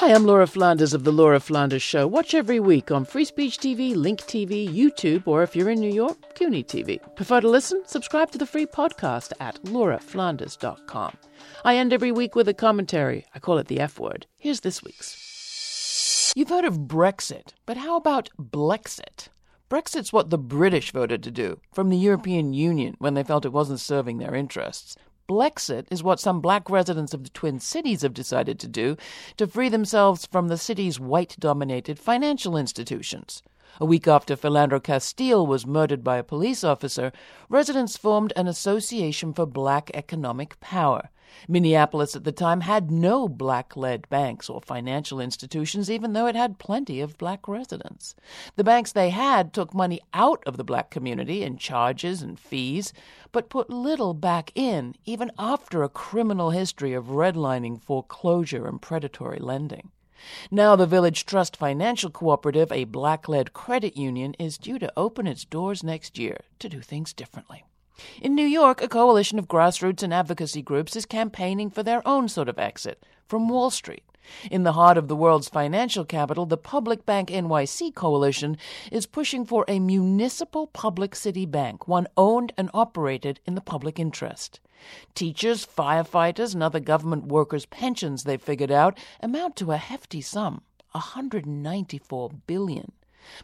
[0.00, 2.06] Hi, I'm Laura Flanders of The Laura Flanders Show.
[2.06, 5.90] Watch every week on Free Speech TV, Link TV, YouTube, or if you're in New
[5.90, 7.00] York, CUNY TV.
[7.16, 7.82] Prefer to listen?
[7.86, 11.16] Subscribe to the free podcast at lauraflanders.com.
[11.64, 13.24] I end every week with a commentary.
[13.34, 14.26] I call it the F word.
[14.36, 16.34] Here's this week's.
[16.36, 19.28] You've heard of Brexit, but how about Blexit?
[19.70, 23.52] Brexit's what the British voted to do from the European Union when they felt it
[23.52, 24.94] wasn't serving their interests.
[25.28, 28.96] Blexit is what some black residents of the Twin Cities have decided to do
[29.36, 33.42] to free themselves from the city's white dominated financial institutions.
[33.80, 37.12] A week after Philando Castile was murdered by a police officer,
[37.48, 41.10] residents formed an Association for Black Economic Power.
[41.48, 46.36] Minneapolis at the time had no black led banks or financial institutions, even though it
[46.36, 48.14] had plenty of black residents.
[48.56, 52.92] The banks they had took money out of the black community in charges and fees,
[53.32, 59.38] but put little back in, even after a criminal history of redlining, foreclosure, and predatory
[59.38, 59.90] lending.
[60.50, 65.26] Now, the Village Trust Financial Cooperative, a black led credit union, is due to open
[65.26, 67.64] its doors next year to do things differently.
[68.20, 72.28] In New York, a coalition of grassroots and advocacy groups is campaigning for their own
[72.28, 74.04] sort of exit from Wall Street.
[74.50, 78.58] In the heart of the world's financial capital, the Public Bank NYC coalition
[78.90, 83.98] is pushing for a municipal public city bank, one owned and operated in the public
[83.98, 84.60] interest.
[85.14, 90.62] Teachers, firefighters, and other government workers' pensions, they've figured out, amount to a hefty sum
[90.92, 92.92] 194 billion.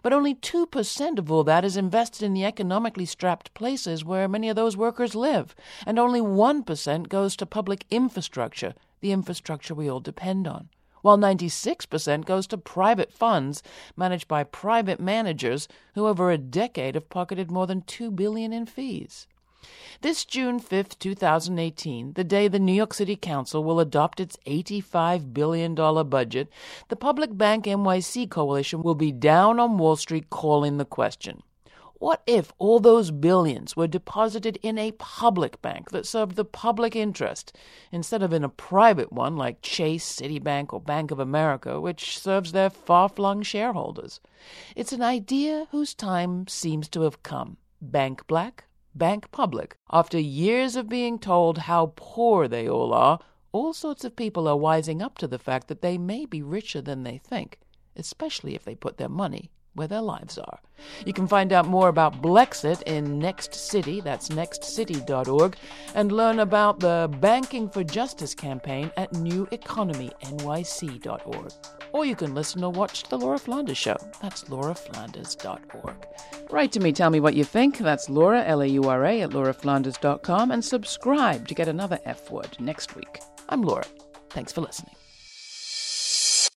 [0.03, 4.49] But only 2% of all that is invested in the economically strapped places where many
[4.49, 5.55] of those workers live,
[5.87, 10.69] and only 1% goes to public infrastructure, the infrastructure we all depend on,
[11.03, 13.63] while 96% goes to private funds
[13.97, 18.67] managed by private managers who over a decade have pocketed more than 2 billion in
[18.67, 19.27] fees.
[20.01, 25.33] This June 5, 2018, the day the New York City Council will adopt its $85
[25.33, 26.49] billion budget,
[26.89, 31.43] the Public Bank NYC Coalition will be down on Wall Street calling the question.
[32.03, 36.97] What if all those billions were deposited in a public bank that served the public
[36.97, 37.57] interest
[37.93, 42.51] instead of in a private one like Chase, Citibank, or Bank of America, which serves
[42.51, 44.19] their far flung shareholders?
[44.75, 47.57] It's an idea whose time seems to have come.
[47.81, 48.65] Bank black,
[48.95, 49.77] Bank Public.
[49.91, 53.19] After years of being told how poor they all are,
[53.53, 56.81] all sorts of people are wising up to the fact that they may be richer
[56.81, 57.59] than they think,
[57.97, 60.61] especially if they put their money where their lives are.
[61.07, 65.57] You can find out more about Blexit in Next City, that's nextcity.org,
[65.95, 71.53] and learn about the Banking for Justice campaign at neweconomynyc.org.
[71.93, 73.97] Or you can listen or watch The Laura Flanders Show.
[74.21, 76.07] That's lauraflanders.org.
[76.51, 77.79] Write to me, tell me what you think.
[77.79, 82.31] That's Laura, L A U R A, at lauraflanders.com, and subscribe to get another F
[82.31, 83.21] word next week.
[83.49, 83.85] I'm Laura.
[84.31, 85.02] Thanks for listening.